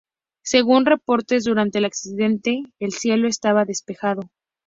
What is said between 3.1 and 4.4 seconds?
estaba despejado.